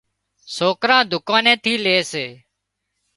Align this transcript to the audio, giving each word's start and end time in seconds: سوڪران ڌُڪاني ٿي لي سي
سوڪران 0.55 1.01
ڌُڪاني 1.11 1.53
ٿي 1.63 1.73
لي 1.83 1.97
سي 2.11 2.25